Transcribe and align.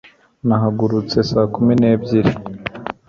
nahagurutse 0.47 1.17
saa 1.29 1.47
kumi 1.53 1.73
n'ebyiri 1.77 2.31